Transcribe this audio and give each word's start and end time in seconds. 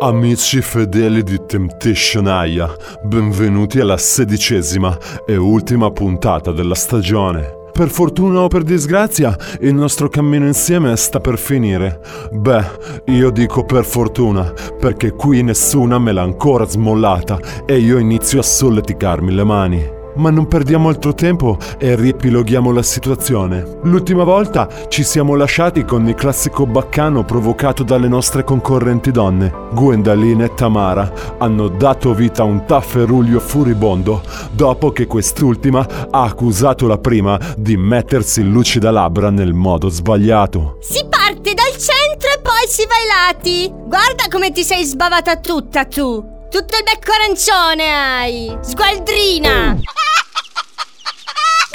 Amici 0.00 0.62
fedeli 0.62 1.24
di 1.24 1.44
Temptation 1.44 2.28
Aya, 2.28 2.72
benvenuti 3.02 3.80
alla 3.80 3.96
sedicesima 3.96 4.96
e 5.26 5.36
ultima 5.36 5.90
puntata 5.90 6.52
della 6.52 6.76
stagione. 6.76 7.66
Per 7.72 7.88
fortuna 7.88 8.42
o 8.42 8.46
per 8.46 8.62
disgrazia, 8.62 9.36
il 9.60 9.74
nostro 9.74 10.08
cammino 10.08 10.46
insieme 10.46 10.94
sta 10.96 11.18
per 11.18 11.36
finire. 11.36 12.00
Beh, 12.30 12.64
io 13.06 13.30
dico 13.30 13.64
per 13.64 13.84
fortuna, 13.84 14.52
perché 14.78 15.10
qui 15.10 15.42
nessuna 15.42 15.98
me 15.98 16.12
l'ha 16.12 16.22
ancora 16.22 16.64
smollata 16.64 17.64
e 17.66 17.78
io 17.78 17.98
inizio 17.98 18.38
a 18.38 18.44
solleticarmi 18.44 19.32
le 19.32 19.44
mani. 19.44 19.97
Ma 20.18 20.30
non 20.30 20.46
perdiamo 20.46 20.88
altro 20.88 21.14
tempo 21.14 21.56
e 21.78 21.96
riepiloghiamo 21.96 22.72
la 22.72 22.82
situazione. 22.82 23.78
L'ultima 23.82 24.24
volta 24.24 24.68
ci 24.88 25.02
siamo 25.02 25.34
lasciati 25.34 25.84
con 25.84 26.06
il 26.08 26.14
classico 26.14 26.66
baccano 26.66 27.24
provocato 27.24 27.82
dalle 27.82 28.08
nostre 28.08 28.44
concorrenti 28.44 29.10
donne. 29.10 29.52
Gwendalina 29.72 30.44
e 30.44 30.54
Tamara 30.54 31.36
hanno 31.38 31.68
dato 31.68 32.14
vita 32.14 32.42
a 32.42 32.46
un 32.46 32.64
tafferuglio 32.64 33.40
furibondo 33.40 34.22
dopo 34.50 34.90
che 34.90 35.06
quest'ultima 35.06 35.86
ha 36.10 36.22
accusato 36.22 36.86
la 36.86 36.98
prima 36.98 37.38
di 37.56 37.76
mettersi 37.76 38.42
lucida 38.42 38.90
labbra 38.90 39.30
nel 39.30 39.52
modo 39.54 39.88
sbagliato. 39.88 40.78
Si 40.80 41.04
parte 41.08 41.54
dal 41.54 41.76
centro 41.76 42.28
e 42.34 42.40
poi 42.42 42.66
si 42.66 42.84
va 42.86 42.94
ai 42.94 43.32
lati. 43.32 43.72
Guarda 43.72 44.24
come 44.30 44.50
ti 44.50 44.64
sei 44.64 44.84
sbavata 44.84 45.36
tutta 45.36 45.84
tu. 45.84 46.36
Tutto 46.50 46.76
il 46.76 46.82
becco 46.82 47.12
arancione 47.12 47.92
hai. 47.92 48.56
Sgualdrina. 48.62 49.78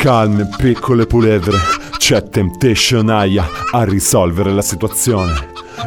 Calme, 0.04 0.50
piccole 0.58 1.06
puledre. 1.06 1.56
C'è 1.98 2.28
Temptation 2.28 3.10
Aya 3.10 3.48
a 3.72 3.86
risolvere 3.86 4.52
la 4.52 4.62
situazione. 4.62 5.32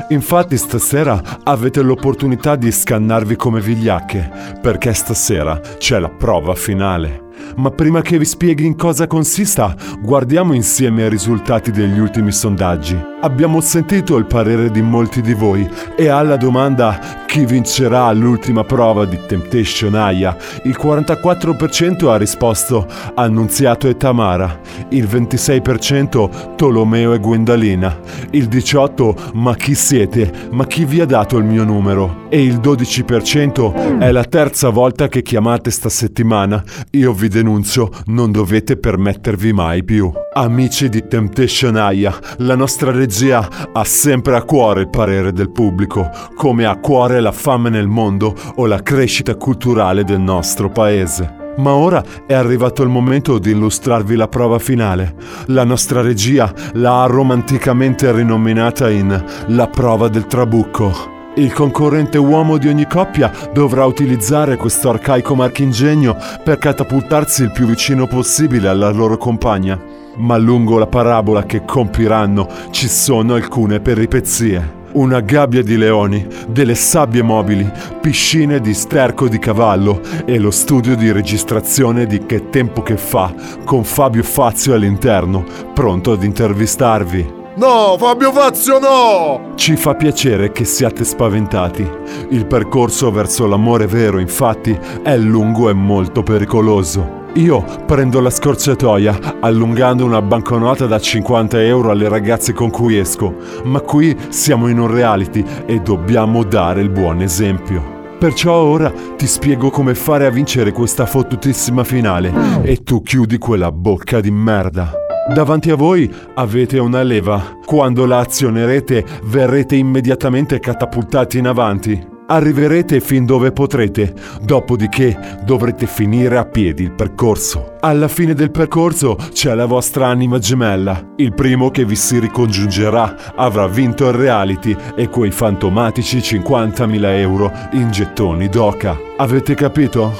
Infatti 0.09 0.57
stasera 0.57 1.41
avete 1.43 1.83
l'opportunità 1.83 2.57
di 2.57 2.73
scannarvi 2.73 3.37
come 3.37 3.61
vigliacche, 3.61 4.57
perché 4.63 4.95
stasera 4.95 5.61
c'è 5.77 5.99
la 5.99 6.09
prova 6.09 6.55
finale. 6.55 7.26
Ma 7.57 7.71
prima 7.71 8.03
che 8.03 8.19
vi 8.19 8.25
spieghi 8.25 8.67
in 8.67 8.77
cosa 8.77 9.07
consista, 9.07 9.75
guardiamo 10.01 10.53
insieme 10.53 11.05
i 11.05 11.09
risultati 11.09 11.71
degli 11.71 11.99
ultimi 11.99 12.33
sondaggi. 12.33 13.15
Abbiamo 13.21 13.61
sentito 13.61 14.17
il 14.17 14.27
parere 14.27 14.71
di 14.71 14.83
molti 14.83 15.21
di 15.21 15.35
voi 15.35 15.69
e 15.97 16.09
alla 16.09 16.37
domanda 16.37 17.25
chi 17.27 17.45
vincerà 17.45 18.11
l'ultima 18.13 18.65
prova 18.65 19.05
di 19.05 19.19
Temptation 19.27 19.95
Aya, 19.95 20.37
il 20.63 20.79
44% 20.81 22.09
ha 22.09 22.17
risposto 22.17 22.87
Annunziato 23.15 23.89
e 23.89 23.97
Tamara, 23.97 24.61
il 24.91 25.05
26% 25.05 26.55
Tolomeo 26.57 27.13
e 27.13 27.19
Gwendalina, 27.19 27.99
il 28.31 28.49
18% 28.49 29.35
Ma 29.35 29.55
chi 29.55 29.75
siete? 29.75 30.33
Ma 30.51 30.67
chi 30.67 30.85
vi 30.85 31.01
ha 31.01 31.05
dato 31.05 31.37
il 31.37 31.45
mio 31.45 31.65
numero? 31.65 32.25
E 32.31 32.43
il 32.43 32.57
12% 32.57 33.99
è 33.99 34.11
la 34.11 34.25
terza 34.25 34.71
volta 34.71 35.09
che 35.09 35.23
chiamate 35.23 35.71
sta 35.71 35.89
settimana. 35.89 36.63
Io 36.93 37.13
vi 37.13 37.26
denuncio, 37.29 37.91
non 38.07 38.33
dovete 38.33 38.77
permettervi 38.77 39.53
mai 39.53 39.85
più. 39.85 40.11
Amici 40.33 40.89
di 40.89 41.07
Temptation 41.07 41.77
Aya, 41.77 42.15
la 42.39 42.55
nostra 42.55 42.91
regia 42.91 43.49
ha 43.73 43.85
sempre 43.85 44.37
a 44.37 44.43
cuore 44.43 44.83
il 44.83 44.91
parere 44.91 45.33
del 45.33 45.51
pubblico, 45.51 46.11
come 46.35 46.65
ha 46.65 46.71
a 46.71 46.79
cuore 46.79 47.21
la 47.21 47.33
fame 47.33 47.71
nel 47.71 47.89
mondo 47.89 48.35
o 48.57 48.67
la 48.67 48.83
crescita 48.83 49.35
culturale 49.37 50.05
del 50.05 50.21
nostro 50.21 50.69
paese. 50.71 51.45
Ma 51.59 51.73
ora 51.73 52.05
è 52.27 52.35
arrivato 52.35 52.83
il 52.83 52.91
momento 52.91 53.39
di 53.39 53.53
illustrarvi 53.53 54.15
la 54.15 54.29
prova 54.29 54.59
finale. 54.59 55.15
La 55.47 55.65
nostra 55.65 56.03
regia 56.03 56.53
l'ha 56.75 57.07
romanticamente 57.07 58.13
rinominata 58.13 58.91
in 58.91 59.25
La 59.49 59.67
prova 59.69 60.09
del 60.09 60.27
trabucco. 60.27 61.16
Il 61.39 61.53
concorrente 61.53 62.17
uomo 62.17 62.57
di 62.57 62.67
ogni 62.67 62.87
coppia 62.87 63.31
dovrà 63.53 63.85
utilizzare 63.85 64.57
questo 64.57 64.89
arcaico 64.89 65.35
marchingegno 65.35 66.17
per 66.43 66.57
catapultarsi 66.57 67.43
il 67.43 67.53
più 67.53 67.67
vicino 67.67 68.07
possibile 68.07 68.69
alla 68.69 68.89
loro 68.89 69.19
compagna. 69.19 69.79
Ma 70.17 70.39
lungo 70.39 70.79
la 70.79 70.87
parabola 70.87 71.45
che 71.45 71.63
compiranno 71.67 72.49
ci 72.71 72.89
sono 72.89 73.35
alcune 73.35 73.81
peripezie 73.81 74.85
una 74.97 75.21
gabbia 75.21 75.63
di 75.63 75.77
leoni, 75.77 76.27
delle 76.49 76.75
sabbie 76.75 77.23
mobili, 77.23 77.71
piscine 78.01 78.61
di 78.61 78.73
sterco 78.73 79.29
di 79.29 79.39
cavallo 79.39 80.01
e 80.25 80.39
lo 80.39 80.51
studio 80.51 80.97
di 80.97 81.13
registrazione 81.13 82.07
di 82.07 82.25
Che 82.25 82.49
tempo 82.49 82.83
che 82.83 82.97
fa 82.97 83.35
con 83.65 83.85
Fabio 83.85 84.23
Fazio 84.23 84.73
all'interno, 84.73 85.45
pronto 85.75 86.13
ad 86.13 86.23
intervistarvi. 86.23 87.45
No, 87.57 87.97
Fabio 87.99 88.33
Fazio 88.33 88.79
no! 88.79 89.55
Ci 89.55 89.77
fa 89.77 89.95
piacere 89.95 90.53
che 90.53 90.67
siate 90.67 91.05
spaventati. 91.05 91.89
Il 92.29 92.45
percorso 92.45 93.11
verso 93.11 93.47
l'amore 93.47 93.87
vero, 93.87 94.19
infatti, 94.19 94.79
è 95.03 95.17
lungo 95.17 95.71
e 95.71 95.73
molto 95.73 96.23
pericoloso. 96.23 97.25
Io 97.37 97.65
prendo 97.87 98.21
la 98.21 98.29
scorciatoia, 98.29 99.39
allungando 99.41 100.05
una 100.05 100.21
banconota 100.21 100.85
da 100.85 100.99
50 100.99 101.63
euro 101.63 101.91
alle 101.91 102.11
ragazze 102.11 102.53
con 102.53 102.69
cui 102.69 102.99
esco, 102.99 103.35
ma 103.65 103.81
qui 103.81 104.15
siamo 104.29 104.69
in 104.69 104.79
un 104.79 104.89
reality 104.89 105.43
e 105.65 105.81
dobbiamo 105.81 106.45
dare 106.45 106.83
il 106.83 106.91
buon 106.91 107.23
esempio. 107.23 107.95
Perciò 108.19 108.53
ora 108.53 108.93
ti 109.17 109.27
spiego 109.27 109.71
come 109.71 109.95
fare 109.95 110.27
a 110.27 110.31
vincere 110.31 110.73
questa 110.73 111.07
fottutissima 111.07 111.85
finale 111.85 112.61
e 112.61 112.83
tu 112.83 113.03
chiudi 113.03 113.39
quella 113.39 113.73
bocca 113.73 114.21
di 114.21 114.31
merda. 114.31 114.93
Davanti 115.29 115.71
a 115.71 115.75
voi 115.75 116.13
avete 116.35 116.79
una 116.79 117.03
leva. 117.03 117.59
Quando 117.65 118.07
la 118.07 118.21
azionerete 118.21 119.05
verrete 119.25 119.75
immediatamente 119.75 120.61
catapultati 120.61 121.39
in 121.39 121.49
avanti. 121.49 122.15
Arriverete 122.29 123.01
fin 123.01 123.25
dove 123.25 123.53
potrete, 123.53 124.13
dopodiché 124.43 125.39
dovrete 125.45 125.87
finire 125.87 126.39
a 126.39 126.45
piedi 126.45 126.83
il 126.83 126.93
percorso. 126.93 127.75
Alla 127.81 128.09
fine 128.09 128.35
del 128.35 128.51
percorso 128.51 129.17
c'è 129.33 129.55
la 129.55 129.67
vostra 129.67 130.09
anima 130.09 130.39
gemella. 130.39 131.13
Il 131.17 131.35
primo 131.35 131.71
che 131.71 131.85
vi 131.85 131.97
si 131.97 132.19
ricongiungerà 132.19 133.35
avrà 133.37 133.69
vinto 133.69 134.09
il 134.09 134.15
reality 134.15 134.77
e 134.97 135.09
quei 135.09 135.31
fantomatici 135.31 136.19
50.000 136.19 137.05
euro 137.19 137.53
in 137.73 137.91
gettoni 137.91 138.49
d'oca. 138.49 138.97
Avete 139.17 139.55
capito? 139.55 140.13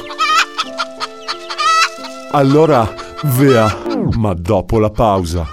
Allora, 2.31 2.93
via! 3.37 3.86
Ma 4.15 4.35
dopo 4.35 4.79
la 4.79 4.91
pausa. 4.91 5.49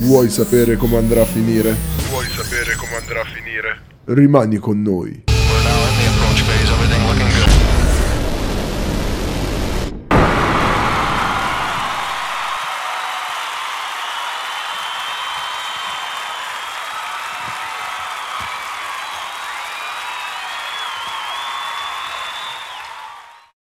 Vuoi 0.00 0.28
sapere 0.28 0.76
come 0.76 0.96
andrà 0.96 1.22
a 1.22 1.24
finire? 1.24 1.74
Vuoi 2.10 2.26
sapere 2.26 2.76
come 2.76 2.96
andrà 2.96 3.20
a 3.20 3.24
finire? 3.24 3.80
Rimani 4.04 4.56
con 4.56 4.82
noi. 4.82 5.35